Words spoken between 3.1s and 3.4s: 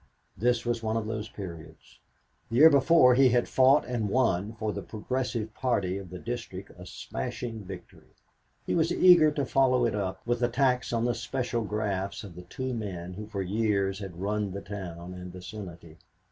he